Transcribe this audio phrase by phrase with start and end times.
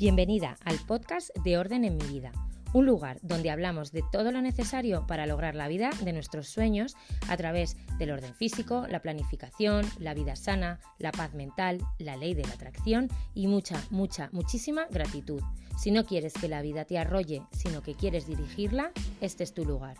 [0.00, 2.32] Bienvenida al podcast de Orden en mi vida,
[2.72, 6.96] un lugar donde hablamos de todo lo necesario para lograr la vida de nuestros sueños
[7.28, 12.32] a través del orden físico, la planificación, la vida sana, la paz mental, la ley
[12.32, 15.42] de la atracción y mucha, mucha, muchísima gratitud.
[15.78, 19.66] Si no quieres que la vida te arrolle, sino que quieres dirigirla, este es tu
[19.66, 19.98] lugar.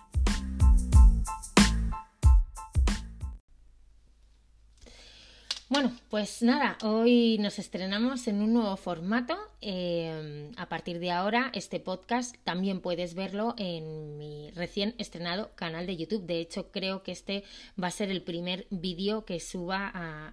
[5.71, 9.39] Bueno, pues nada, hoy nos estrenamos en un nuevo formato.
[9.61, 15.87] Eh, a partir de ahora, este podcast también puedes verlo en mi recién estrenado canal
[15.87, 16.27] de YouTube.
[16.27, 17.45] De hecho, creo que este
[17.81, 19.87] va a ser el primer vídeo que suba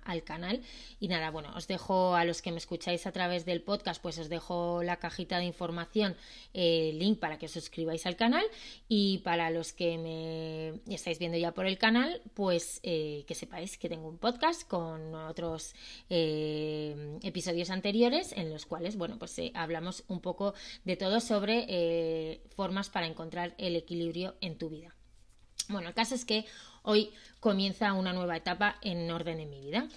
[0.03, 0.63] al canal.
[0.99, 4.17] Y nada, bueno, os dejo a los que me escucháis a través del podcast, pues
[4.17, 6.15] os dejo la cajita de información,
[6.53, 8.45] el eh, link para que os suscribáis al canal.
[8.87, 13.77] Y para los que me estáis viendo ya por el canal, pues eh, que sepáis
[13.77, 15.75] que tengo un podcast con otros
[16.09, 20.53] eh, episodios anteriores en los cuales, bueno, pues eh, hablamos un poco
[20.83, 24.95] de todo sobre eh, formas para encontrar el equilibrio en tu vida.
[25.69, 26.45] Bueno, el caso es que
[26.83, 29.87] hoy comienza una nueva etapa en orden en mi vida.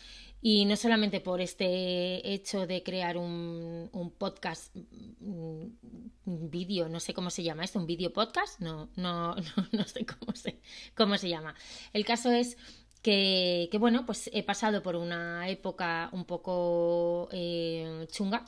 [0.42, 4.75] Y no solamente por este hecho de crear un, podcast,
[5.20, 5.78] un
[6.25, 10.06] vídeo, no sé cómo se llama esto, un vídeo podcast, no, no, no, no sé
[10.06, 10.61] cómo se,
[10.94, 11.55] cómo se llama.
[11.92, 12.56] El caso es
[13.03, 18.45] que, bueno, pues he pasado por una época un poco eh, chunga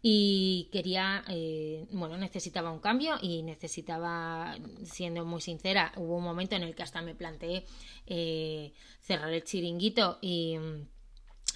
[0.00, 6.54] y quería, eh, bueno, necesitaba un cambio y necesitaba, siendo muy sincera, hubo un momento
[6.54, 7.64] en el que hasta me planteé
[8.06, 10.56] eh, cerrar el chiringuito y,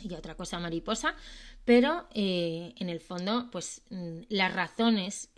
[0.03, 1.15] y otra cosa mariposa,
[1.65, 5.31] pero en el fondo, pues mm, las razones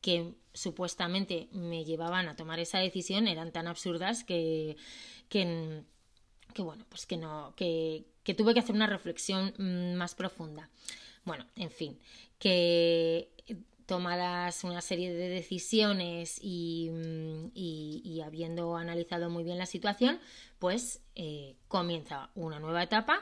[0.00, 4.76] que supuestamente me llevaban a tomar esa decisión eran tan absurdas que
[6.52, 8.04] que bueno, pues que no, que,
[8.36, 10.68] tuve que hacer una reflexión mm, más profunda.
[11.24, 11.98] Bueno, en fin,
[12.38, 13.30] que
[13.86, 20.18] tomadas una serie de decisiones y, mm, habiendo analizado muy bien la situación,
[20.58, 23.20] pues eh, comienza una nueva etapa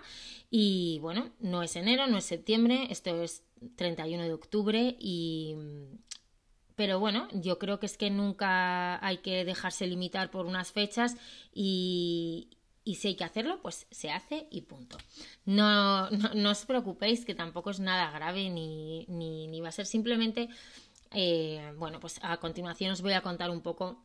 [0.50, 3.42] y bueno, no es enero, no es septiembre, esto es
[3.76, 5.54] 31 de octubre y...
[5.56, 5.98] Mm,
[6.76, 11.14] pero bueno, yo creo que es que nunca hay que dejarse limitar por unas fechas
[11.52, 12.48] y,
[12.84, 14.96] y si hay que hacerlo, pues se hace y punto.
[15.44, 20.48] No, no, os preocupéis que tampoco es nada grave ni, ni, va a ser simplemente,
[21.12, 24.02] eh, bueno, pues a continuación os voy a contar un poco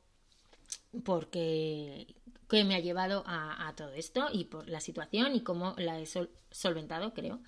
[1.03, 2.08] porque
[2.50, 6.06] qué me ha llevado a, todo esto y por la situación y cómo la he
[6.52, 7.40] solventado, creo.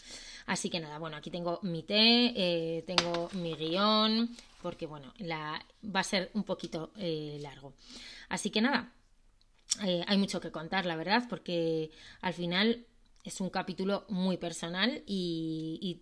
[0.46, 5.64] Así que nada, bueno, aquí tengo mi té, eh, tengo mi guion, porque bueno, la,
[5.84, 7.74] va a ser un poquito eh, largo.
[8.30, 8.92] Así que nada,
[9.86, 12.86] eh, hay mucho que contar, la verdad, porque al final
[13.28, 16.00] es un capítulo muy personal y,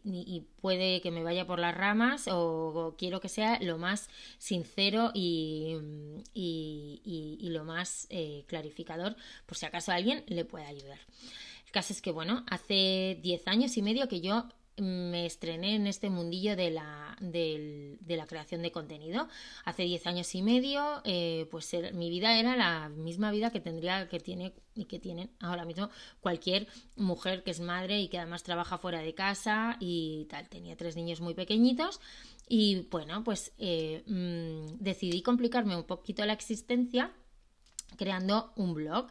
[0.62, 5.78] puede que me vaya por las ramas o, quiero que sea lo más sincero y,
[7.42, 9.16] lo más eh, clarificador
[9.46, 11.00] por si acaso alguien le puede ayudar.
[11.66, 14.48] El caso es que, bueno, hace 10 años y medio que yo
[14.78, 19.28] me estrené en este mundillo de la, de, la creación de contenido.
[19.64, 24.08] Hace 10 años y medio, eh, pues mi vida era la misma vida que tendría,
[24.10, 28.44] que tiene y que tienen ahora mismo cualquier mujer que es madre y que además
[28.44, 30.50] trabaja fuera de casa y tal.
[30.50, 32.02] Tenía tres niños muy pequeñitos
[32.48, 37.14] y bueno, pues eh, mm, decidí complicarme un poquito la existencia
[37.96, 39.08] creando un blog.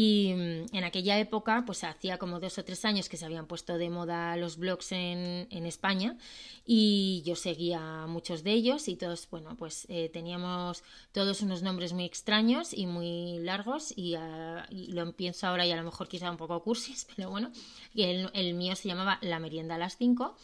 [0.00, 3.48] Y mm, en aquella época, pues hacía como dos o tres años que se habían
[3.48, 6.16] puesto de moda los blogs en, España
[6.64, 11.94] y yo seguía muchos de ellos y todos, bueno, pues eh, teníamos todos unos nombres
[11.94, 16.30] muy extraños y muy largos y, ah, lo pienso ahora y a lo mejor quizá
[16.30, 17.50] un poco cursis, pero bueno,
[17.92, 20.36] y el, mío se llamaba La merienda a las 5.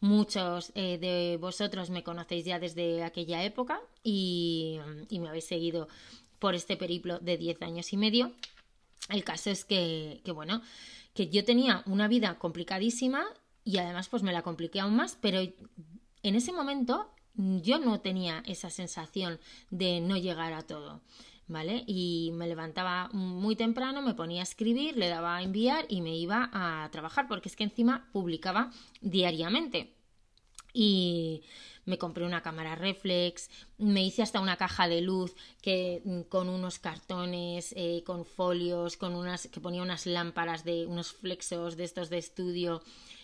[0.00, 4.78] Muchos eh, de vosotros me conocéis ya desde aquella época y,
[5.10, 5.86] y me habéis seguido
[6.38, 8.32] por este periplo de 10 años y medio.
[9.08, 10.62] El caso es que, que, bueno,
[11.14, 13.24] que yo tenía una vida complicadísima
[13.64, 18.42] y además pues me la compliqué aún más, pero en ese momento yo no tenía
[18.46, 19.40] esa sensación
[19.70, 21.02] de no llegar a todo.
[21.48, 21.84] ¿Vale?
[21.86, 26.16] Y me levantaba muy temprano, me ponía a escribir, le daba a enviar y me
[26.16, 28.70] iba a trabajar, porque es que encima publicaba
[29.02, 29.92] diariamente.
[30.72, 31.42] Y,
[31.84, 36.48] me compré una cámara reflex, me hice hasta una caja de luz que mm, con
[36.48, 41.84] unos cartones, eh, con folios, con unas que ponía unas lámparas de unos flexos de
[41.84, 42.82] estos de estudio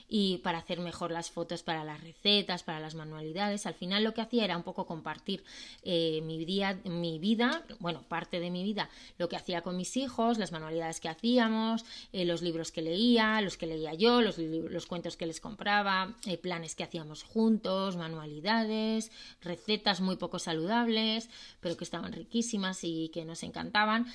[0.09, 3.67] y para hacer mejor las fotos para las recetas, para las manualidades.
[3.67, 5.45] Al final lo que hacía era un poco compartir
[5.83, 8.89] eh, mi, día, mi vida, bueno, parte de mi vida,
[9.19, 13.41] lo que hacía con mis hijos, las manualidades que hacíamos, eh, los libros que leía,
[13.43, 17.97] los que leía yo, los, los cuentos que les compraba, eh, planes que hacíamos juntos,
[17.97, 19.13] manualidades,
[19.43, 21.29] recetas muy poco saludables,
[21.61, 24.07] pero que estaban riquísimas y que nos encantaban.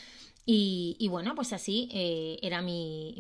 [0.46, 1.90] Y, bueno, pues así
[2.42, 3.16] era mi,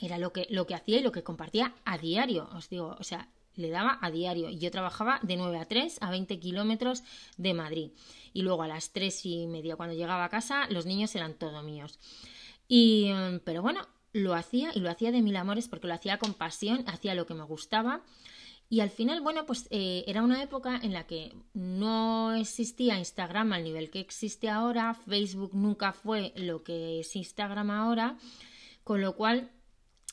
[0.00, 3.04] era lo que, lo que hacía y lo que compartía a diario, os digo, o
[3.04, 4.48] sea, le daba a diario.
[4.50, 7.02] Y yo trabajaba de 9 a 3 a 20 kilómetros
[7.36, 7.90] de Madrid.
[8.32, 11.64] Y luego a las 3 y media, cuando llegaba a casa, los niños eran todos
[11.64, 11.98] míos.
[12.68, 16.18] Y, mm, pero bueno, lo hacía y lo hacía de mil amores porque lo hacía
[16.18, 18.02] con pasión, hacía lo que me gustaba.
[18.68, 23.52] Y al final, bueno, pues eh, era una época en la que no existía Instagram
[23.52, 28.16] al nivel que existe ahora, Facebook nunca fue lo que es Instagram ahora,
[28.82, 29.52] con lo cual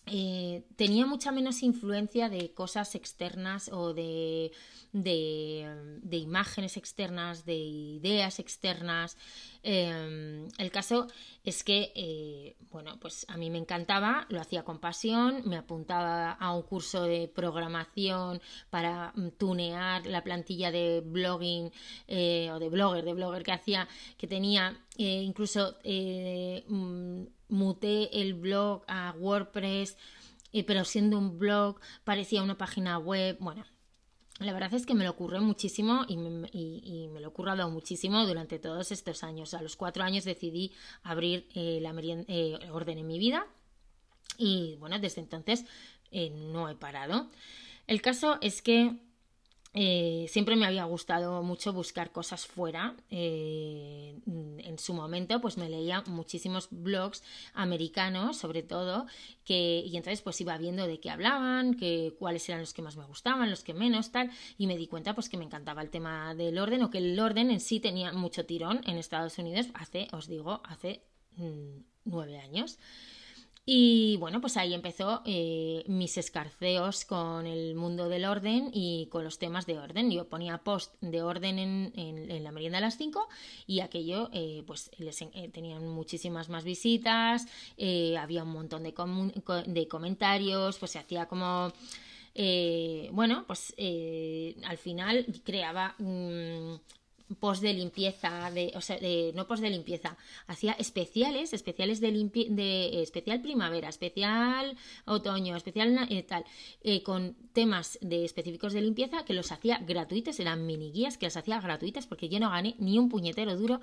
[0.06, 4.52] eh, tenía mucha menos influencia de cosas externas o de,
[4.92, 9.18] de, imágenes externas, de ideas externas.
[9.64, 11.08] Em, el caso
[11.44, 16.34] es que, eh, bueno, pues a mí me encantaba, lo hacía con pasión, me apuntaba
[16.34, 21.72] a un curso de programación para mm, tunear la plantilla de blogging
[22.08, 23.88] eh, o de blogger, de blogger que hacía,
[24.18, 25.78] que tenía incluso
[26.68, 29.98] mm, muté el blog a WordPress,
[30.52, 33.38] eh, pero siendo un blog parecía una página web.
[33.40, 33.66] Bueno,
[34.40, 38.60] la verdad es que me lo ocurrió muchísimo y me, lo he currado muchísimo durante
[38.60, 39.54] todos estos años.
[39.54, 43.46] A los cuatro años decidí abrir eh, la eh, orden en mi vida
[44.38, 45.66] y bueno, desde entonces
[46.52, 47.30] no he parado.
[47.88, 48.98] El caso es que
[49.76, 52.96] eh, siempre me había gustado mucho buscar cosas fuera.
[53.10, 57.24] Eh, en su momento, pues me leía muchísimos blogs
[57.54, 59.08] americanos, sobre todo,
[59.44, 62.98] que, y entonces pues iba viendo de qué hablaban, que, cuáles eran los que más
[62.98, 65.90] me gustaban, los que menos, tal, y me di cuenta pues que me encantaba el
[65.90, 69.68] tema del orden, o que el orden en sí tenía mucho tirón en Estados Unidos
[69.74, 71.02] hace, os digo, hace
[71.38, 72.78] mm, nueve años.
[73.66, 79.24] Y bueno, pues ahí empezó eh, mis escarceos con el mundo del orden y con
[79.24, 80.12] los temas de orden.
[80.12, 83.26] Yo ponía post de orden en, en, la merienda a las 5
[83.66, 87.48] y aquello eh, pues les, eh, tenían muchísimas más visitas,
[88.20, 88.94] había un montón de,
[89.68, 91.72] de comentarios, pues se hacía como...
[93.14, 93.74] bueno, pues
[94.66, 95.96] al final creaba
[97.40, 100.18] post de limpieza, de, o sea, de, no post de limpieza,
[100.48, 102.12] hacía especiales, especiales de,
[102.50, 106.46] de especial primavera, especial otoño, especial eh, tal,
[106.82, 111.26] eh, con temas de específicos de limpieza que los hacía gratuitos, eran mini guías que
[111.26, 113.80] las hacía gratuitas porque yo no gané ni un puñetero duro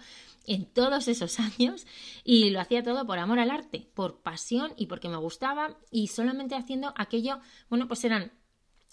[0.46, 1.86] en todos esos años
[2.25, 6.08] y lo hacía todo por amor al arte, por pasión y porque me gustaba y
[6.08, 8.32] solamente haciendo aquello, bueno, pues eran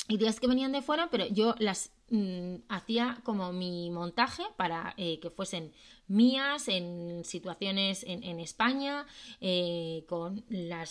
[0.09, 5.19] ideas que venían de fuera, pero yo las mm, hacía como mi montaje para eh,
[5.19, 5.73] que fuesen
[6.07, 9.05] mías en situaciones en, España,
[9.41, 10.85] eh, con la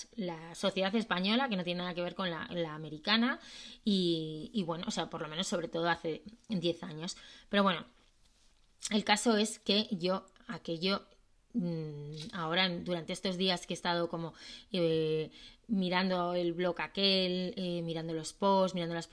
[0.54, 3.40] sociedad española, que no tiene nada que ver con la, americana,
[3.82, 7.16] y, y, bueno, o sea, por lo menos sobre todo hace 10 años.
[7.48, 7.86] Pero bueno,
[8.90, 11.06] el caso es que yo aquello
[11.54, 14.32] mm, ahora durante estos días que he estado como
[14.72, 15.30] eh,
[15.68, 19.08] mirando el blog aquel, eh, mirando los posts, mirando, las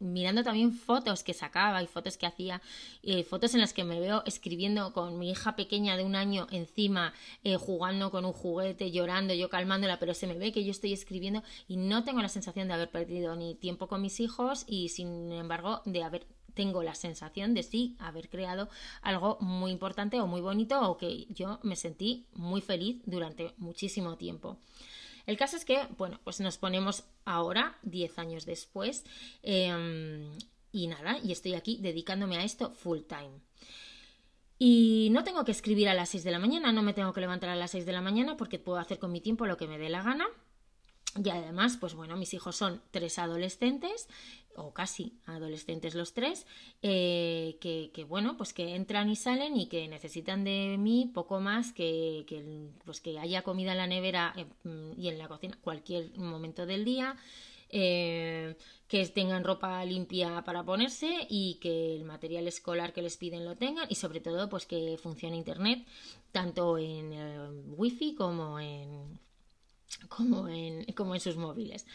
[0.00, 2.60] mirando también fotos que sacaba y fotos que hacía,
[3.02, 6.46] eh, fotos en las que me veo escribiendo con mi hija pequeña de un año
[6.50, 10.70] encima, eh, jugando con un juguete, llorando, yo calmándola, pero se me ve que yo
[10.70, 14.64] estoy escribiendo y no tengo la sensación de haber perdido ni tiempo con mis hijos
[14.66, 18.68] y sin embargo de haber tengo la sensación de sí haber creado
[19.02, 24.16] algo muy importante o muy bonito o que yo me sentí muy feliz durante muchísimo
[24.16, 24.56] tiempo.
[25.26, 29.04] El caso es que, bueno, pues nos ponemos ahora, 10 años después,
[29.42, 30.30] em,
[30.72, 33.40] y nada, y estoy aquí dedicándome a esto full time.
[34.58, 37.20] Y no tengo que escribir a las 6 de la mañana, no me tengo que
[37.20, 39.66] levantar a las 6 de la mañana porque puedo hacer con mi tiempo lo que
[39.66, 40.26] me dé la gana.
[41.22, 44.08] Y además, pues bueno, mis hijos son tres adolescentes,
[44.56, 46.46] o casi adolescentes los tres,
[46.82, 51.72] eh, que, bueno, pues que entran y salen y que necesitan de mí poco más
[51.72, 55.58] que, que pues que haya comida en la nevera eh, mm, y en la cocina
[55.62, 57.16] cualquier momento del día.
[57.76, 58.56] Eh,
[58.86, 63.56] que tengan ropa limpia para ponerse y que el material escolar que les piden lo
[63.56, 65.84] tengan y sobre todo pues que funcione internet
[66.30, 67.12] tanto en
[67.76, 69.18] wifi como en
[70.08, 71.86] como en, como en sus móviles.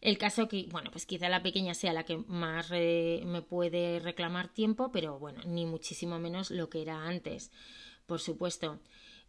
[0.00, 4.48] El caso que, bueno, pues quizá la pequeña sea la que más me puede reclamar
[4.48, 7.52] tiempo, pero bueno, ni muchísimo menos lo que era antes,
[8.06, 8.80] por supuesto.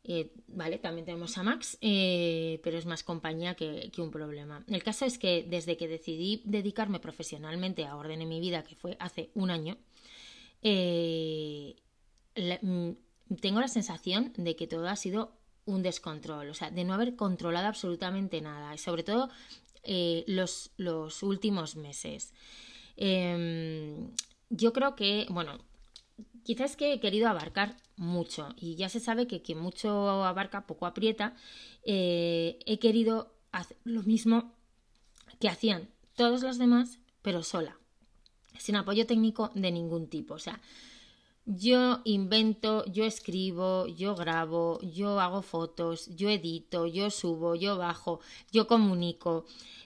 [0.05, 4.63] Eh, vale, también tenemos a Max, eh, pero es más compañía que, un problema.
[4.67, 8.75] El caso es que desde que decidí dedicarme profesionalmente a Orden en mi vida, que
[8.75, 9.77] fue hace un año,
[10.61, 11.75] eh,
[12.35, 12.89] mm,
[13.39, 17.15] tengo la sensación de que todo ha sido un descontrol, o sea, de no haber
[17.15, 19.29] controlado absolutamente nada, y sobre todo
[20.27, 22.33] los, los, últimos meses.
[22.95, 24.11] Em,
[24.49, 25.59] yo creo que, bueno,
[26.43, 30.85] quizás que he querido abarcar mucho y ya se sabe que quien mucho abarca poco
[30.85, 31.35] aprieta.
[31.83, 34.53] Eh, he querido hacer lo mismo
[35.39, 37.77] que hacían todos los demás, pero sola,
[38.57, 40.35] sin apoyo técnico de ningún tipo.
[40.35, 40.61] O sea,
[41.45, 48.19] yo invento, yo escribo, yo grabo, yo hago fotos, yo edito, yo subo, yo bajo,
[48.51, 49.45] yo comunico.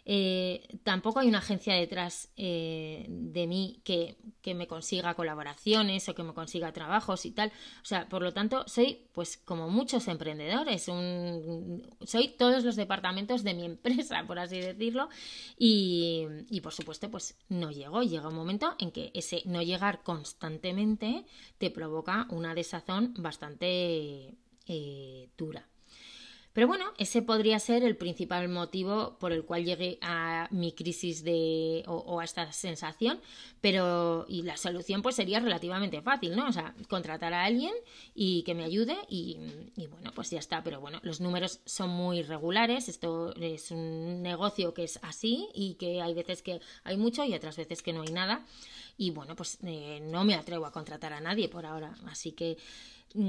[0.09, 4.15] Eh, tampoco hay una agencia detrás eh, de mí que,
[4.55, 7.51] me consiga colaboraciones o que me consiga trabajos y tal.
[7.81, 13.43] O sea, por lo tanto, soy pues como muchos emprendedores, un, soy todos los departamentos
[13.43, 15.09] de mi empresa, por así decirlo.
[15.59, 18.03] Y, y por supuesto, pues no llego.
[18.03, 21.25] Llega un momento en que ese no llegar constantemente
[21.57, 24.35] te provoca una desazón bastante
[24.67, 25.67] eh, dura.
[26.57, 31.23] Pero bueno, ese podría ser el principal motivo por el cual llegué a mi crisis
[31.23, 33.21] de o, a esta sensación,
[33.61, 36.47] pero y la solución pues sería relativamente fácil, ¿no?
[36.47, 37.75] O sea, contratar a alguien
[38.15, 39.37] y que me ayude y,
[39.91, 40.63] bueno, pues ya está.
[40.63, 45.75] Pero bueno, los números son muy regulares, esto es un negocio que es así y
[45.75, 48.47] que hay veces que hay mucho y otras veces que no hay nada.
[48.97, 52.57] Y bueno, pues eh, no me atrevo a contratar a nadie por ahora, así que
[53.13, 53.27] mm,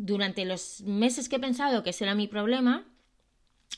[0.00, 2.86] durante los meses que he pensado que ese era mi problema,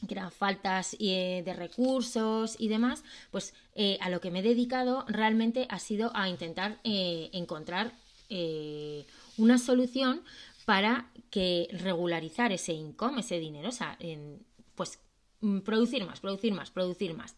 [0.06, 3.02] que eran faltas eh, de recursos y demás,
[3.32, 7.92] pues eh, a lo que me he dedicado realmente ha sido a intentar eh, encontrar
[9.36, 10.22] una solución
[10.64, 13.98] para que regularizar ese income, ese dinero, o sea,
[14.74, 15.00] pues
[15.42, 17.36] mm, producir más, producir más, producir más.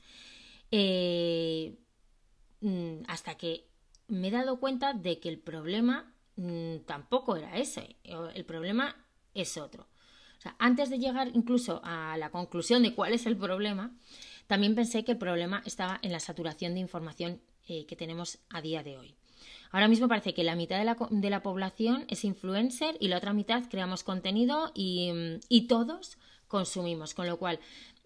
[2.61, 3.67] Mm, hasta que
[4.07, 7.97] me he dado cuenta de que el problema Mm, tampoco era ese.
[8.03, 8.97] El problema
[9.35, 9.87] es otro.
[10.39, 13.97] O sea, antes de llegar incluso a la conclusión de cuál es el problema,
[14.47, 18.61] también pensé que el problema estaba en la saturación de información eh, que tenemos a
[18.61, 19.15] día de hoy.
[19.71, 23.17] Ahora mismo parece que la mitad de la, de la población es influencer y la
[23.17, 25.11] otra mitad creamos contenido y,
[25.49, 27.59] y todos consumimos, con lo cual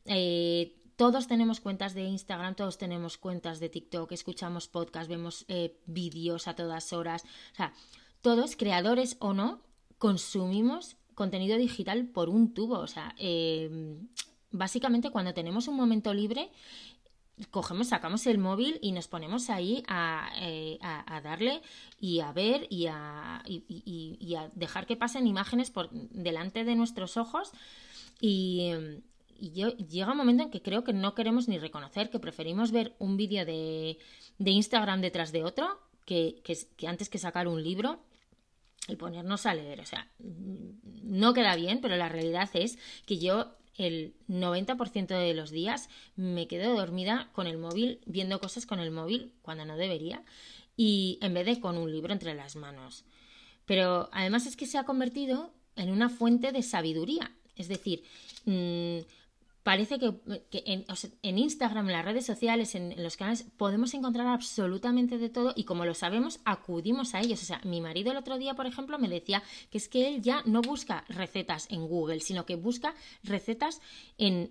[0.07, 5.79] eh, todos tenemos cuentas de Instagram, todos tenemos cuentas de TikTok, escuchamos podcasts, vemos eh,
[5.87, 7.25] vídeos a todas horas.
[7.53, 7.73] O sea,
[8.23, 9.61] todos, creadores o no,
[9.99, 12.79] consumimos contenido digital por un tubo.
[12.79, 14.09] O sea, em,
[14.51, 16.51] básicamente cuando tenemos un momento libre,
[17.51, 20.79] cogemos, sacamos el móvil y nos ponemos ahí a, eh,
[21.23, 21.63] darle
[22.01, 27.53] y a ver y a, a, dejar que pasen imágenes por delante de nuestros ojos
[28.21, 28.73] y,
[29.41, 32.97] yo, llega un momento en que creo que no queremos ni reconocer, que preferimos ver
[32.99, 33.99] un vídeo de,
[34.39, 38.01] de Instagram detrás de otro que, que antes que sacar un libro
[38.87, 39.81] y ponernos a leer.
[39.81, 40.09] O sea,
[41.03, 46.49] no queda bien, pero la realidad es que yo el 90% de los días me
[46.49, 50.23] quedo dormida con el móvil, viendo cosas con el móvil cuando no debería,
[50.77, 53.05] y en vez de con un libro entre las manos.
[53.67, 57.33] Pero además es que se ha convertido en una fuente de sabiduría.
[57.55, 58.03] Es decir,
[58.45, 58.99] mm,
[59.63, 60.15] parece que,
[61.23, 65.65] en, Instagram, en las redes sociales, en, los canales, podemos encontrar absolutamente de todo y
[65.65, 67.43] como lo sabemos, acudimos a ellos.
[67.43, 70.23] O sea, mi marido el otro día, por ejemplo, me decía que es que él
[70.23, 73.81] ya no busca recetas en Google, sino que busca recetas
[74.17, 74.51] en,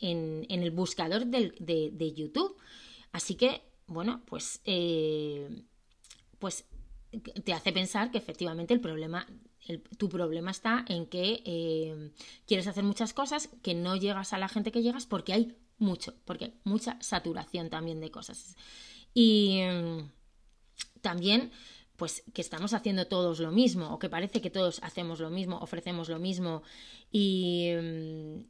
[0.00, 2.56] el buscador de, YouTube.
[3.12, 5.64] Así que, bueno, pues, eh,
[6.38, 6.66] pues
[7.44, 9.26] te hace pensar que efectivamente el problema
[9.96, 12.10] tu problema está en que eh,
[12.46, 16.14] quieres hacer muchas cosas que no llegas a la gente que llegas porque hay mucho,
[16.24, 18.56] porque hay mucha saturación también de cosas.
[19.14, 20.10] Y mm,
[21.00, 21.52] también,
[21.96, 25.58] pues que estamos haciendo todos lo mismo o que parece que todos hacemos lo mismo,
[25.58, 26.62] ofrecemos lo mismo
[27.10, 28.44] y, mm,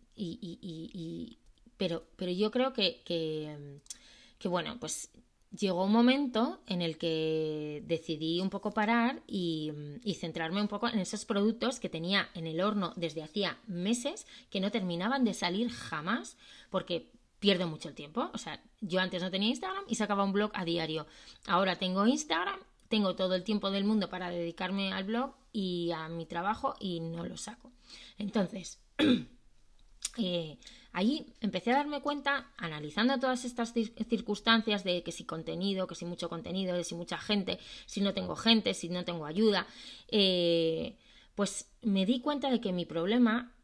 [1.77, 5.11] pero, pero yo creo que, que bueno, pues
[5.57, 9.73] llegó un momento en el que decidí un poco parar y,
[10.19, 14.61] centrarme un poco en esos productos que tenía en el horno desde hacía meses que
[14.61, 16.37] no terminaban de salir jamás
[16.71, 18.31] porque pierdo mucho el tiempo.
[18.33, 21.07] O sea, yo antes no tenía Instagram y sacaba un blog a diario.
[21.47, 26.09] Ahora tengo Instagram, tengo todo el tiempo del mundo para dedicarme al blog y a
[26.09, 27.73] mi trabajo y no lo saco.
[28.17, 28.79] Entonces,
[30.19, 30.59] eh,
[30.93, 36.05] Allí empecé a darme cuenta, analizando todas estas circunstancias de que si contenido, que si
[36.05, 39.67] mucho contenido, de si mucha gente, si no tengo gente, si no tengo ayuda,
[40.09, 40.97] eh,
[41.35, 43.55] pues me di cuenta de que mi problema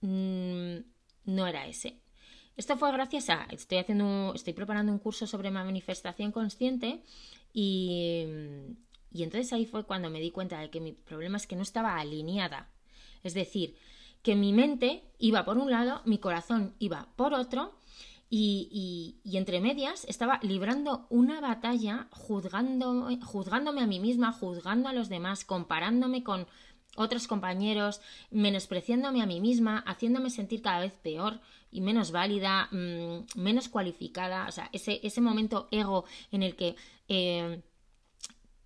[0.00, 0.76] mm,
[1.24, 2.00] no era ese.
[2.56, 7.02] Esto fue gracias a, estoy haciendo, estoy preparando un curso sobre manifestación consciente
[7.52, 8.24] y,
[9.12, 11.62] y entonces ahí fue cuando me di cuenta de que mi problema es que no
[11.62, 12.70] estaba alineada.
[13.24, 13.76] Es decir,
[14.26, 17.78] que mi mente iba por un lado, mi corazón iba por otro
[18.28, 24.92] y, y, entre medias estaba librando una batalla juzgando, juzgándome a mí misma, juzgando a
[24.92, 26.48] los demás, comparándome con
[26.96, 28.00] otros compañeros,
[28.32, 31.38] menospreciándome a mí misma, haciéndome sentir cada vez peor
[31.70, 36.74] y menos válida, mm, menos cualificada, o sea, ese, ese momento ego en el que
[37.06, 37.62] eh,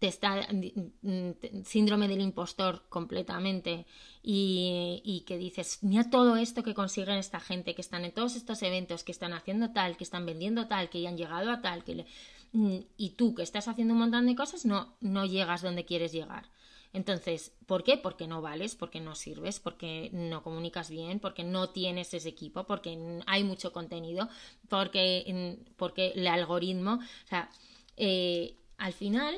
[0.00, 3.86] te está mm, síndrome del impostor completamente
[4.22, 8.62] y, que dices, mira todo esto que consiguen esta gente, que están en todos estos
[8.62, 11.84] eventos, que están haciendo tal, que están vendiendo tal, que ya han llegado a tal,
[11.84, 12.06] que
[12.52, 16.12] mm, y tú que estás haciendo un montón de cosas no, no llegas donde quieres
[16.12, 16.46] llegar.
[16.94, 17.98] Entonces, ¿por qué?
[17.98, 22.64] Porque no vales, porque no sirves, porque no comunicas bien, porque no tienes ese equipo,
[22.64, 24.28] porque hay mucho contenido,
[24.68, 27.50] porque, porque el algoritmo, o sea,
[27.96, 29.36] eh, al final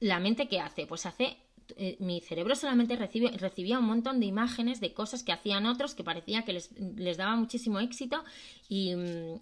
[0.00, 0.86] la mente ¿qué hace?
[0.86, 1.36] Pues hace
[1.76, 5.94] eh, mi cerebro solamente recibe, recibía un montón de imágenes de cosas que hacían otros
[5.94, 8.24] que parecía que les, les daba muchísimo éxito
[8.68, 8.94] y,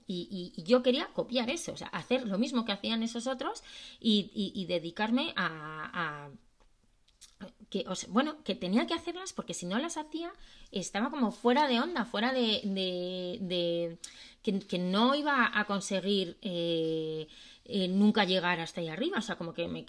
[0.06, 3.62] y, yo quería copiar eso, o sea, hacer lo mismo que hacían esos otros
[4.00, 6.28] y, dedicarme a,
[7.70, 10.32] que, bueno, que tenía que hacerlas porque si no las hacía
[10.72, 12.60] estaba como fuera de onda, fuera de,
[13.40, 13.98] de,
[14.42, 17.28] que, no iba a conseguir eh,
[17.70, 19.84] eh, nunca llegar hasta ahí arriba, o sea, como que me,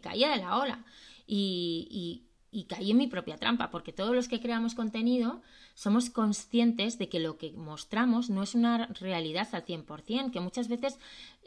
[0.00, 0.82] caía de la ola.
[1.26, 5.42] Y, y, caí en mi propia trampa, porque todos los que creamos contenido
[5.74, 10.68] somos conscientes de que lo que mostramos no es una realidad al 100%, que muchas
[10.68, 10.98] veces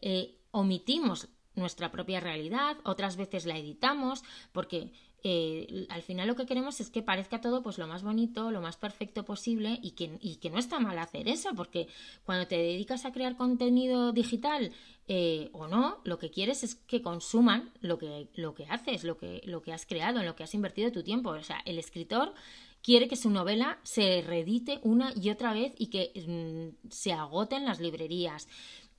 [0.02, 4.92] eh, omitimos nuestra propia realidad, otras veces la editamos, porque
[5.24, 8.62] eh, al final lo que queremos es que parezca todo pues lo más bonito, lo
[8.62, 11.88] más perfecto posible y que no está mal hacer eso, porque
[12.24, 14.72] cuando te dedicas a crear contenido digital
[15.08, 19.18] eh, o no, lo que quieres es que consuman lo que, lo que haces, lo
[19.18, 21.30] que, lo que has creado, en lo que has invertido tu tiempo.
[21.30, 22.34] O sea, el escritor
[22.82, 27.56] quiere que su novela se reedite una y otra vez y que mm, se agote
[27.56, 28.48] en las librerías.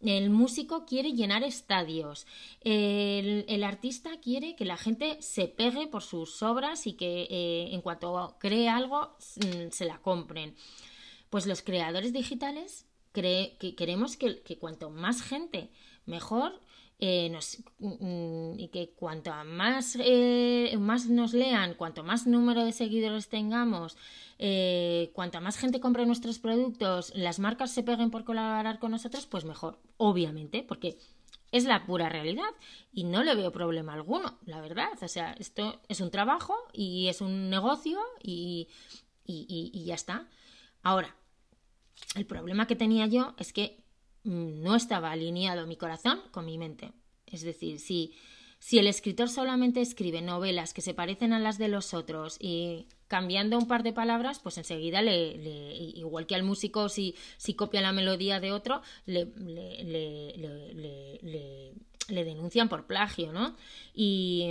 [0.00, 2.26] El músico quiere llenar estadios.
[2.60, 7.80] El, artista quiere que la gente se pegue por sus obras y que eh, en
[7.80, 10.54] cuanto cree algo mm, se la compren.
[11.30, 12.86] Pues los creadores digitales
[13.22, 15.70] que queremos que, cuanto más gente
[16.06, 16.60] mejor
[16.98, 17.30] eh,
[17.78, 23.98] mm, y que cuanto más, eh, más nos lean, cuanto más número de seguidores tengamos,
[24.38, 29.26] eh, cuanta más gente compre nuestros productos, las marcas se peguen por colaborar con nosotros,
[29.26, 30.96] pues mejor, obviamente, porque
[31.52, 32.48] es la pura realidad
[32.92, 34.88] y no le veo problema alguno, la verdad.
[35.02, 38.68] O sea, esto es un trabajo y es un negocio y,
[39.26, 40.28] y ya está.
[40.82, 41.14] Ahora,
[42.14, 43.85] el problema que tenía yo es que
[44.26, 46.92] no estaba alineado mi corazón con mi mente.
[47.26, 48.14] Es decir, si
[48.58, 52.88] si el escritor solamente escribe novelas que se parecen a las de los otros y
[53.06, 55.36] cambiando un par de palabras, pues enseguida le,
[55.94, 59.26] igual que al músico si, si copia la melodía de otro, le,
[62.08, 63.56] le denuncian por plagio, ¿no?
[63.94, 64.48] Y,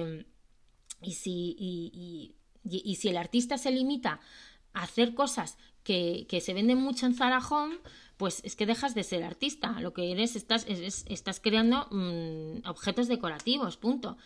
[1.02, 4.20] y si, y, si el artista se limita
[4.74, 7.39] a hacer cosas que, se venden mucho en Zara
[8.17, 9.80] pues es que dejas de ser artista.
[9.80, 14.17] Lo que eres, estás, estás creando mm, objetos decorativos, punto.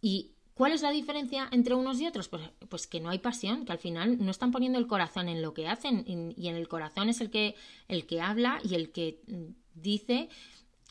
[0.00, 2.28] ¿Y cuál es la diferencia entre unos y otros?
[2.28, 5.42] Pues, pues, que no hay pasión, que al final no están poniendo el corazón en
[5.42, 7.54] lo que hacen y en el corazón es el que,
[7.88, 10.28] el que habla y el que mm, dice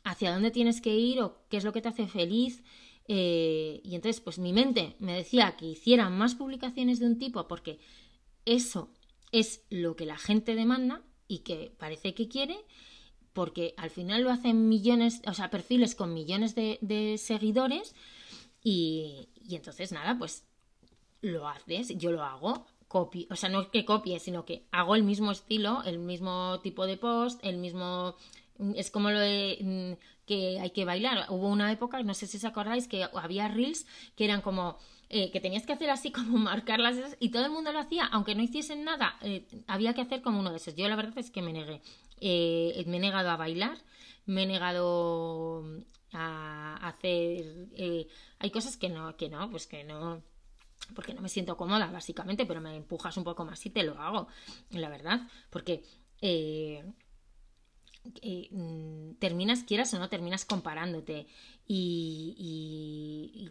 [0.03, 2.63] hacia dónde tienes que ir o qué es lo que te hace feliz.
[3.09, 7.47] Eh, y entonces, pues mi mente me decía que hiciera más publicaciones de un tipo
[7.47, 7.79] porque
[8.45, 8.89] eso
[9.39, 12.57] es lo que la gente demanda y que parece que quiere,
[13.33, 17.95] porque al final lo hacen millones, o sea, perfiles con millones de, seguidores
[18.63, 20.45] y, y, entonces nada, pues
[21.21, 25.03] lo haces, yo lo hago, copio, o sea, no que copie, sino que hago el
[25.03, 28.15] mismo estilo, el mismo tipo de post, el mismo...
[28.75, 31.27] Es como lo de mm, que hay que bailar.
[31.29, 34.77] Hubo una época, no sé si os acordáis, que había reels que eran como
[35.09, 38.35] eh, que tenías que hacer así como marcarlas y todo el mundo lo hacía, aunque
[38.35, 40.75] no hiciesen nada, eh, había que hacer como uno de esos.
[40.75, 41.81] Yo la verdad es que me negué.
[42.19, 43.77] Eh, me he negado a bailar,
[44.25, 45.63] me he negado
[46.13, 47.69] a hacer...
[48.39, 50.23] hay cosas que no, que no, pues que no
[50.95, 53.99] porque no me siento cómoda, básicamente, pero me empujas un poco más y te lo
[53.99, 54.27] hago,
[54.69, 55.83] la verdad, porque
[58.51, 61.27] mm, terminas, quieras o no, terminas comparándote
[61.67, 63.49] y,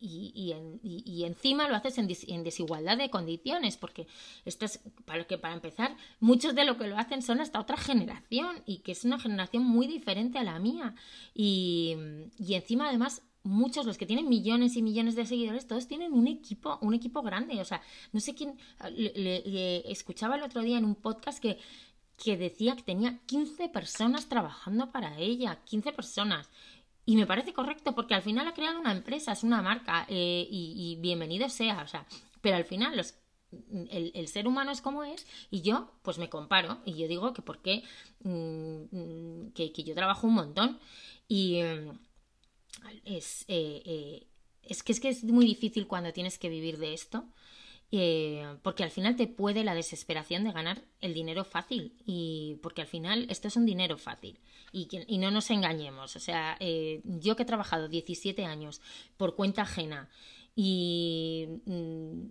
[0.00, 4.06] y, encima lo haces en, desigualdad de condiciones, porque
[4.44, 7.76] esto es, para, que, para empezar, muchos de lo que lo hacen son hasta otra
[7.76, 10.94] generación y que es una generación muy diferente a la mía.
[11.34, 11.96] Y,
[12.38, 16.26] y encima, además, muchos, los que tienen millones y millones de seguidores, todos tienen un
[16.26, 17.60] equipo, un equipo grande.
[17.60, 17.82] O sea,
[18.12, 18.58] no sé quién,
[18.94, 21.58] le, escuchaba el otro día en un podcast que,
[22.22, 26.50] que decía que tenía 15 personas trabajando para ella, 15 personas.
[27.10, 30.46] Y me parece correcto porque al final ha creado una empresa, es una marca y,
[30.48, 32.06] y, bienvenido sea, o sea,
[32.40, 33.16] pero al final los
[33.88, 37.42] el, ser humano es como es y yo pues me comparo y yo digo que
[37.42, 37.82] por qué
[38.22, 40.78] que, que, yo trabajo un montón
[41.26, 41.58] y
[43.04, 44.28] es, eh, eh,
[44.62, 47.24] es, que es que es muy difícil cuando tienes que vivir de esto
[47.92, 52.82] eh, porque al final te puede la desesperación de ganar el dinero fácil y porque
[52.82, 54.38] al final esto es un dinero fácil
[54.72, 56.56] y, y no nos engañemos o sea
[57.04, 58.80] yo que he trabajado 17 años
[59.16, 60.08] por cuenta ajena
[60.54, 62.28] y mm,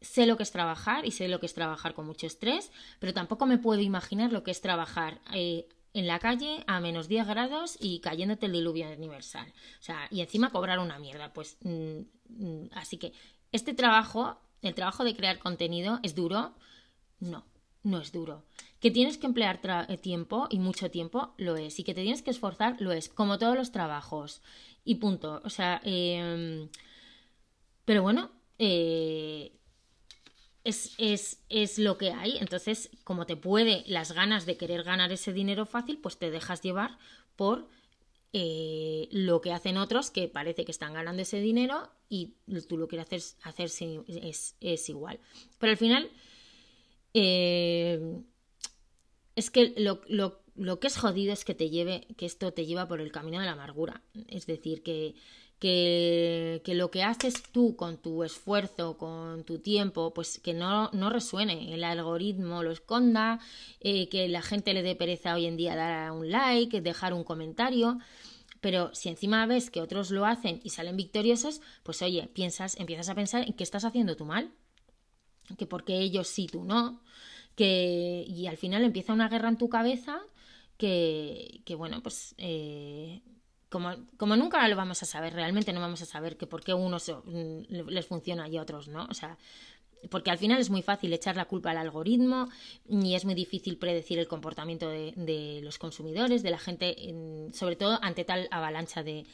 [0.00, 3.12] sé lo que es trabajar y sé lo que es trabajar con mucho estrés pero
[3.12, 5.20] tampoco me puedo imaginar lo que es trabajar
[5.94, 9.52] en la calle a menos 10 grados y cayéndote el diluvio universal.
[9.80, 11.32] O sea, y encima cobrar una mierda.
[11.32, 13.12] Pues mm, mm, así que
[13.52, 16.54] este trabajo, el trabajo de crear contenido, ¿es duro?
[17.20, 17.44] No,
[17.82, 18.44] no es duro.
[18.80, 21.78] Que tienes que emplear eh, tiempo y mucho tiempo, lo es.
[21.78, 23.08] Y que te tienes que esforzar, lo es.
[23.08, 24.42] Como todos los trabajos.
[24.84, 25.40] Y punto.
[25.44, 26.68] O sea, em,
[27.84, 29.52] pero bueno, eh,
[30.64, 32.38] es, es, es, lo que hay.
[32.38, 36.62] Entonces, como te puede las ganas de querer ganar ese dinero fácil, pues te dejas
[36.62, 36.98] llevar
[37.36, 37.68] por
[38.32, 42.34] eh, lo que hacen otros que parece que están ganando ese dinero y
[42.68, 43.70] tú lo quieres hacer,
[44.60, 45.20] es, igual.
[45.58, 46.10] Pero al final,
[47.14, 48.20] eh,
[49.36, 52.66] es que lo, lo, lo que es jodido es que te lleve, que esto te
[52.66, 54.02] lleva por el camino de la amargura.
[54.28, 55.14] Es decir, que
[55.62, 61.08] que, lo que haces tú con tu esfuerzo, con tu tiempo, pues que no, no
[61.08, 63.38] resuene, el algoritmo lo esconda,
[63.78, 67.22] eh, que la gente le dé pereza hoy en día dar un like, dejar un
[67.22, 67.98] comentario.
[68.60, 73.08] Pero si encima ves que otros lo hacen y salen victoriosos, pues oye, piensas, empiezas
[73.08, 74.50] a pensar en qué estás haciendo tú mal.
[75.58, 77.02] Que porque ellos sí, tú no.
[77.54, 80.20] Que, y al final empieza una guerra en tu cabeza
[80.76, 83.22] que, que bueno, pues eh,
[83.72, 87.08] como, nunca lo vamos a saber, realmente no vamos a saber que por qué unos
[87.08, 89.06] mm, les funciona y otros no.
[89.10, 89.38] O sea,
[90.10, 92.48] porque al final es muy fácil echar la culpa al algoritmo
[92.86, 96.94] y es muy difícil predecir el comportamiento de, los consumidores, de la gente,
[97.52, 99.24] sobre todo ante tal avalancha de,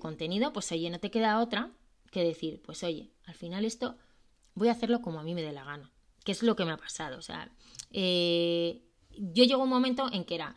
[0.00, 1.70] contenido, pues oye, no te queda otra
[2.10, 3.96] que decir, pues oye, al final esto
[4.54, 5.92] voy a hacerlo como a mí me dé la gana,
[6.24, 7.18] que es lo que me ha pasado.
[7.18, 7.48] O sea,
[7.92, 8.82] eh,
[9.16, 10.56] yo llego a un momento en que era,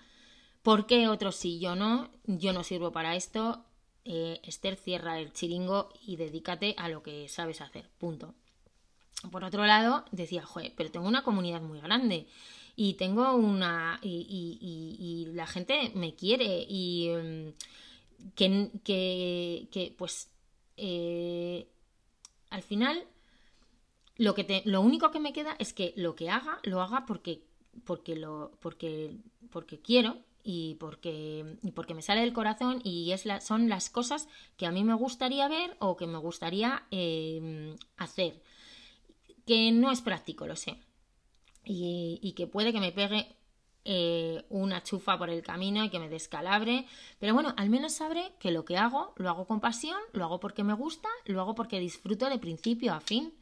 [0.62, 2.12] ¿Por qué otros sí, yo no?
[2.26, 3.64] Yo no sirvo para esto.
[4.06, 7.90] Eh, Esther, cierra el chiringo y dedícate a lo que sabes hacer.
[7.98, 8.34] Punto.
[9.32, 12.28] Por otro lado, decía, joder, pero tengo una comunidad muy grande
[12.76, 14.00] y tengo una.
[14.02, 17.10] y, la gente me quiere y.
[17.10, 17.54] Mm,
[18.36, 20.30] que, que, pues.
[20.78, 21.68] Eh,
[22.50, 23.06] al final,
[24.18, 27.06] lo, que te, lo único que me queda es que lo que haga, lo haga
[27.06, 27.44] porque,
[27.86, 29.18] porque, lo, porque,
[29.52, 34.28] porque quiero y porque, y porque me sale del corazón y es son las cosas
[34.58, 38.42] que a mí me gustaría ver o que me gustaría em, hacer.
[39.46, 40.78] Que no es práctico, lo sé.
[41.66, 43.28] Y, que puede que me pegue
[43.86, 46.88] eh, una chufa por el camino y que me descalabre.
[47.20, 50.40] Pero bueno, al menos sabré que lo que hago lo hago con pasión, lo hago
[50.40, 53.34] porque me gusta, lo hago porque disfruto de principio a fin.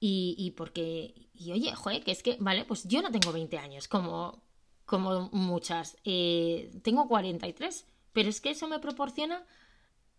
[0.00, 3.58] Y, y porque, y oye, joder, que es que, vale, pues yo no tengo 20
[3.58, 4.43] años, como,
[4.86, 5.96] como muchas.
[6.04, 9.44] Eh, tengo 43, pero es que eso me proporciona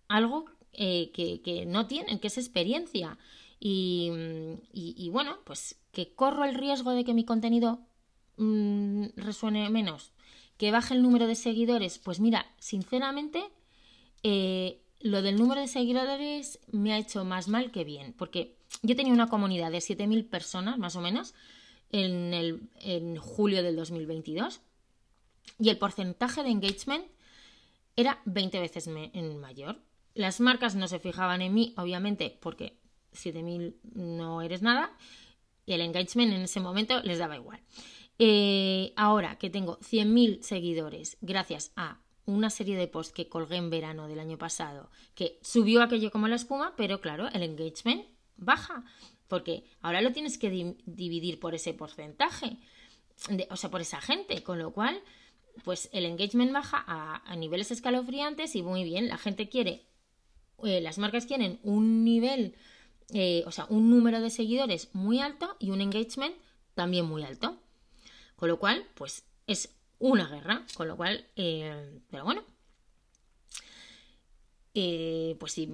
[0.08, 3.18] algo eh, que, no tienen, que es experiencia.
[3.60, 7.80] Y, bueno, pues que corro el riesgo de que mi contenido
[8.38, 10.12] mm, resuene menos,
[10.58, 11.98] que baje el número de seguidores.
[11.98, 13.44] Pues mira, sinceramente,
[14.24, 18.96] eh, lo del número de seguidores me ha hecho más mal que bien, porque yo
[18.96, 21.34] tenía una comunidad de 7.000 personas, más o menos,
[21.96, 24.60] en, el, en julio del 2022
[25.60, 27.06] y el porcentaje de engagement
[27.96, 29.82] era 20 veces mayor.
[30.14, 32.78] Las marcas no se fijaban en mí, obviamente, porque
[33.14, 34.98] 7000 no eres nada,
[35.66, 37.62] y el engagement en ese momento les daba igual.
[38.20, 43.70] Eh, ahora que tengo 100.000 seguidores, gracias a una serie de posts que colgué en
[43.70, 48.06] verano del año pasado, que subió aquello como la espuma, pero claro, el engagement
[48.36, 48.84] baja.
[49.28, 52.58] Porque ahora lo tienes que dividir por ese porcentaje,
[53.50, 55.02] o sea, por esa gente, con lo cual,
[55.64, 59.86] pues el engagement baja a, niveles escalofriantes y muy bien, la gente quiere
[60.64, 62.56] eh, las marcas quieren un nivel,
[63.14, 66.36] eh, o sea, un número de seguidores muy alto y un engagement
[66.76, 67.58] también muy alto.
[68.36, 70.66] Con lo cual, pues es una guerra.
[70.76, 72.44] Con lo cual, eh, pero bueno.
[75.40, 75.70] Pues si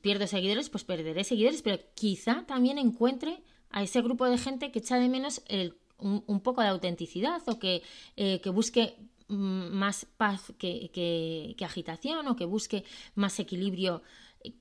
[0.00, 4.78] pierdo seguidores, pues perderé seguidores, pero quizá también encuentre a ese grupo de gente que
[4.78, 5.42] echa de menos
[5.98, 7.82] un, poco de autenticidad o que,
[8.16, 8.96] que busque
[9.28, 14.02] mm, más paz que, que, agitación o que busque más equilibrio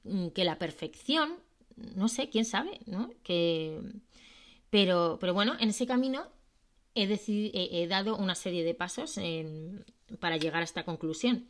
[0.03, 1.35] Mm, que la perfección,
[1.75, 3.09] no sé, quién sabe, ¿no?
[3.23, 3.81] Que...
[4.69, 6.27] Pero, pero bueno, en ese camino
[6.95, 9.19] he, dado una serie de pasos
[10.19, 11.47] para llegar a esta conclusión.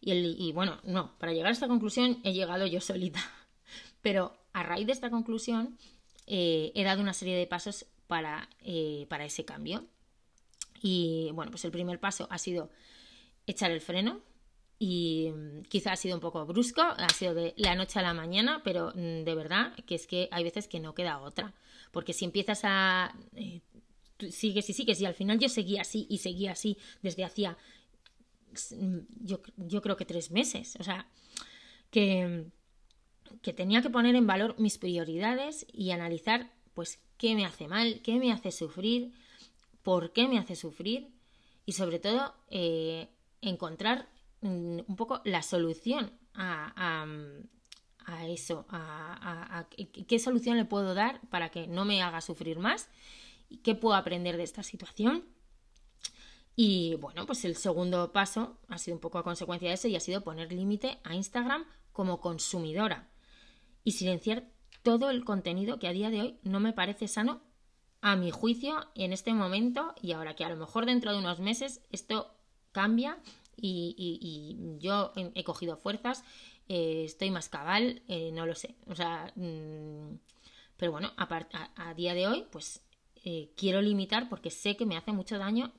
[0.00, 3.20] Y, bueno, no, para llegar a esta conclusión he llegado yo solita.
[4.02, 5.78] Pero a raíz de esta conclusión
[6.26, 9.84] eh, he dado una serie de pasos para, eh, para ese cambio.
[10.82, 12.70] Y bueno, pues el primer paso ha sido
[13.46, 14.22] echar el freno,
[14.78, 18.14] y mm, quizá ha sido un poco brusco, ha sido de la noche a la
[18.14, 21.54] mañana, pero mm, de verdad que es que hay veces que no queda otra,
[21.92, 23.14] porque si empiezas a...
[24.30, 27.56] Sigues y sigues y al final yo seguía así y seguía así desde hacía
[29.20, 31.10] yo, yo creo que tres meses, o sea,
[31.90, 32.46] que,
[33.42, 38.00] que tenía que poner en valor mis prioridades y analizar pues qué me hace mal,
[38.02, 39.12] qué me hace sufrir,
[39.82, 41.10] por qué me hace sufrir
[41.66, 43.08] y sobre todo eh,
[43.42, 44.08] encontrar
[44.46, 47.06] Mm, un poco la solución a,
[48.28, 49.66] eso, a,
[50.06, 52.88] qué solución le puedo dar para que no me haga sufrir más
[53.62, 55.24] qué puedo aprender de esta situación.
[56.54, 59.96] Y bueno, pues el segundo paso ha sido un poco a consecuencia de eso y
[59.96, 63.10] ha sido poner límite a Instagram como consumidora
[63.84, 64.48] y silenciar
[64.82, 67.42] todo el contenido que a día de hoy no me parece sano
[68.00, 71.40] a mi juicio en este momento y ahora que a lo mejor dentro de unos
[71.40, 72.34] meses esto
[72.72, 73.18] cambia
[73.56, 76.24] y, yo he, cogido fuerzas,
[76.68, 78.76] eh, estoy más cabal, eh, no lo sé.
[78.86, 80.18] O sea, mm,
[80.76, 82.82] pero bueno, a, a, día de hoy, pues
[83.26, 85.74] eh, quiero limitar porque sé que me hace mucho daño.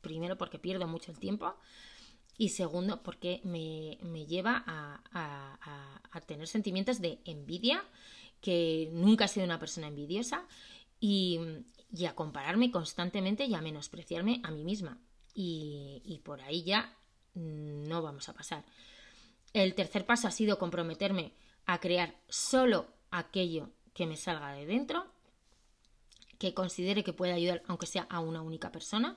[0.00, 1.54] Primero, porque pierdo mucho el tiempo.
[2.36, 7.84] Y segundo, porque me, lleva a, a, tener sentimientos de envidia,
[8.40, 10.44] que nunca he sido una persona envidiosa,
[10.98, 11.38] y,
[11.92, 14.98] y a compararme constantemente y a menospreciarme a mí misma
[15.36, 16.96] y, por ahí ya
[17.34, 18.64] no vamos a pasar.
[19.52, 21.32] El tercer paso ha sido comprometerme
[21.66, 25.06] a crear solo aquello que me salga de dentro,
[26.38, 29.16] que considere que puede ayudar, aunque sea a una única persona,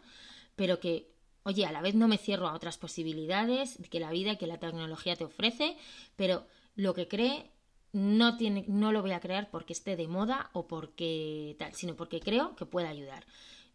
[0.55, 1.11] pero que,
[1.43, 4.59] oye, a la vez no me cierro a otras posibilidades que la vida que la
[4.59, 5.77] tecnología te ofrece,
[6.15, 7.51] pero lo que cree
[7.91, 11.95] no, tiene, no lo voy a crear porque esté de moda o porque tal, sino
[11.95, 13.25] porque creo que puede ayudar.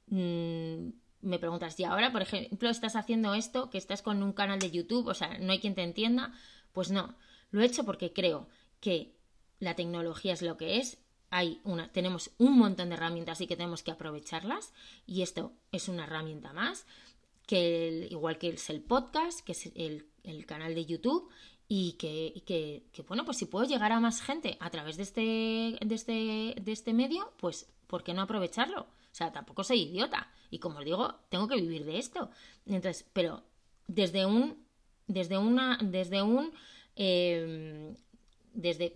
[0.06, 0.90] Mm,
[1.22, 4.70] me preguntas, y ahora, por ejemplo, estás haciendo esto, que estás con un canal de
[4.70, 6.32] YouTube, o sea, no hay quien te entienda,
[6.72, 7.16] pues no,
[7.50, 8.48] lo he hecho porque creo
[8.80, 9.16] que
[9.58, 10.98] la tecnología es lo que es,
[11.34, 14.72] hay una, tenemos un montón de herramientas y que tenemos que aprovecharlas,
[15.04, 16.86] y esto es una herramienta más,
[17.44, 20.06] que igual que es el podcast, que es el,
[20.46, 21.28] canal de YouTube,
[21.66, 25.02] y que, que, que, bueno, pues si puedo llegar a más gente a través de
[25.02, 28.82] este, de este, de este medio, pues ¿por qué no aprovecharlo?
[28.82, 30.30] O sea, tampoco soy idiota.
[30.50, 32.30] Y como os digo, tengo que vivir de esto.
[32.64, 33.42] Entonces, pero
[33.88, 34.64] desde un,
[35.08, 36.52] desde una, desde un,
[36.94, 37.96] em,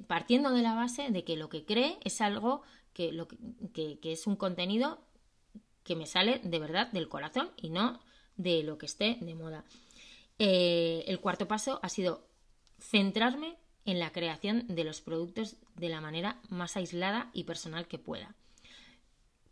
[0.06, 5.00] partiendo de la base de que lo que cree es algo que, es un contenido
[5.84, 8.00] que me sale de verdad del corazón y no
[8.36, 9.64] de lo que esté de moda.
[10.38, 12.26] Eh, el cuarto paso ha sido
[12.78, 17.98] centrarme en la creación de los productos de la manera más aislada y personal que
[17.98, 18.34] pueda.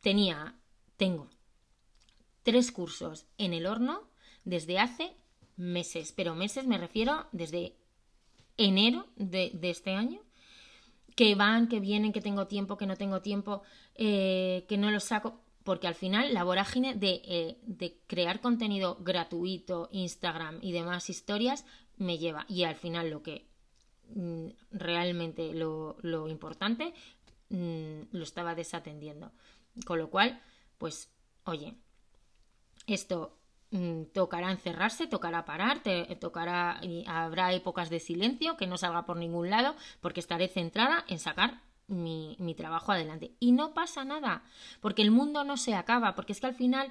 [0.00, 0.54] Tenía,
[0.96, 1.30] tengo
[2.42, 4.08] tres cursos en el horno
[4.44, 5.16] desde hace
[5.56, 7.74] meses, pero meses me refiero desde
[8.56, 10.20] enero de, este año,
[11.14, 13.62] que van, que vienen, que tengo tiempo, que no tengo tiempo,
[13.94, 18.96] eh, que no los saco, porque al final la vorágine de, eh, de, crear contenido
[19.00, 21.64] gratuito, Instagram y demás historias
[21.96, 22.44] me lleva.
[22.48, 23.46] Y al final lo que
[24.14, 26.94] mm, realmente lo, lo importante
[27.48, 29.32] mm, lo estaba desatendiendo.
[29.84, 30.40] Con lo cual,
[30.78, 31.10] pues,
[31.44, 31.74] oye,
[32.86, 33.36] esto
[34.12, 35.82] tocará encerrarse, tocará parar,
[36.20, 41.04] tocará y habrá épocas de silencio que no salga por ningún lado porque estaré centrada
[41.08, 43.32] en sacar mi, trabajo adelante.
[43.40, 44.42] Y no pasa nada,
[44.80, 46.88] porque el mundo no se acaba, porque es que al final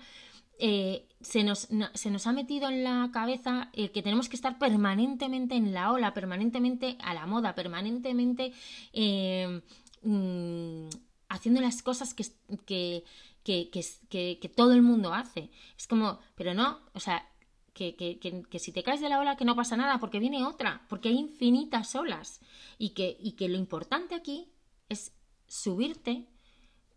[0.59, 4.57] eh, se, nos, se, nos, ha metido en la cabeza eh, que tenemos que estar
[4.57, 8.53] permanentemente en la ola, permanentemente a la moda, permanentemente
[8.93, 9.61] eh,
[10.03, 10.87] mm,
[11.29, 13.03] haciendo las cosas que,
[13.45, 15.51] que, todo el mundo hace.
[15.77, 17.29] Es como, pero no, o sea,
[17.73, 20.43] que, que, que, si te caes de la ola que no pasa nada, porque viene
[20.43, 22.41] otra, porque hay infinitas olas.
[22.77, 24.51] Y que, y que lo importante aquí
[24.89, 25.13] es
[25.47, 26.27] subirte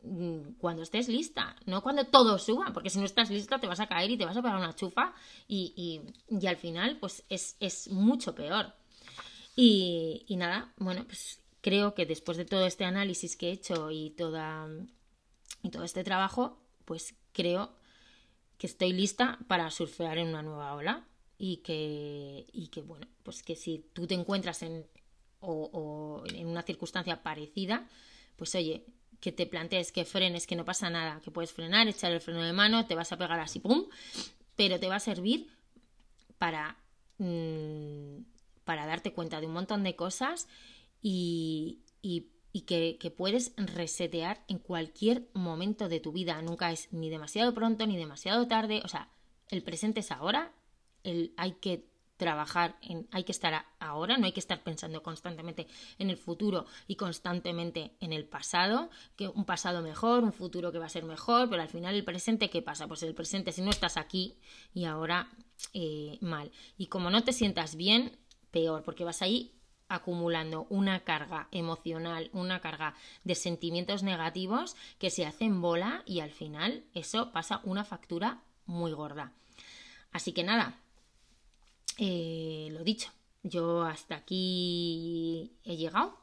[0.03, 3.81] mm, cuando estés lista, no cuando todo suba, porque si no estás lista te vas
[3.81, 5.15] a caer y te vas a pegar una chufa
[5.47, 8.73] y, y, al final pues es, es mucho peor.
[9.55, 13.91] Y, y, nada, bueno, pues creo que después de todo este análisis que he hecho
[13.91, 14.69] y, toda,
[15.62, 17.73] y todo este trabajo, pues creo
[18.59, 21.07] que estoy lista para surfear en una nueva ola
[21.38, 24.87] y que, y que bueno, pues que si tú te encuentras en,
[25.40, 27.88] o, en una circunstancia parecida,
[28.37, 28.85] pues oye,
[29.21, 32.42] que te plantees que frenes, que no pasa nada, que puedes frenar, echar el freno
[32.42, 33.87] de mano, te vas a pegar así, ¡pum!
[34.57, 35.49] Pero te va a servir
[36.38, 36.77] para,
[37.18, 38.23] mm,
[38.64, 40.49] para darte cuenta de un montón de cosas
[41.01, 46.42] y, y y que, puedes resetear en cualquier momento de tu vida.
[46.42, 48.83] Nunca es ni demasiado pronto ni demasiado tarde.
[48.85, 49.11] O sea,
[49.51, 50.53] el presente es ahora.
[51.05, 55.68] El, hay que trabajar en, hay que estar ahora, no hay que estar pensando constantemente
[56.01, 60.81] en el futuro y constantemente en el pasado, que un pasado mejor, un futuro que
[60.81, 62.88] va a ser mejor, pero al final el presente, ¿qué pasa?
[62.88, 64.37] Pues el presente, si no estás aquí
[64.75, 65.31] y ahora
[65.75, 66.51] eh, mal.
[66.77, 68.18] Y como no te sientas bien,
[68.51, 69.58] peor, porque vas ahí
[69.88, 76.31] acumulando una carga emocional, una carga de sentimientos negativos que se hacen bola y al
[76.31, 79.33] final eso pasa una factura muy gorda.
[80.12, 80.79] Así que nada,
[81.98, 83.11] eh, lo dicho,
[83.42, 86.18] yo hasta aquí he llegado,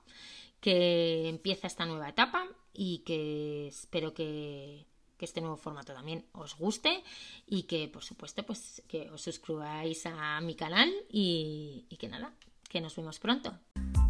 [0.60, 4.86] que empieza esta nueva etapa y que espero que,
[5.20, 7.04] este nuevo formato también os guste
[7.48, 12.32] y que por supuesto pues que os suscribáis a mi canal y que nada,
[12.70, 13.60] que nos vemos pronto.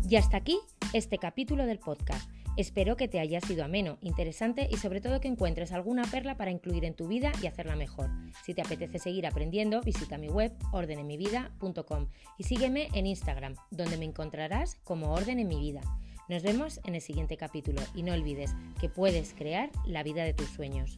[0.07, 0.59] Y hasta aquí
[0.93, 2.29] este capítulo del podcast.
[2.57, 6.51] Espero que te haya sido ameno, interesante y sobre todo que encuentres alguna perla para
[6.51, 8.09] incluir en tu vida y hacerla mejor.
[8.45, 14.05] Si te apetece seguir aprendiendo, visita mi web ordenemivida.com y sígueme en Instagram, donde me
[14.05, 15.81] encontrarás como Orden en mi vida.
[16.29, 20.33] Nos vemos en el siguiente capítulo y no olvides que puedes crear la vida de
[20.33, 20.97] tus sueños.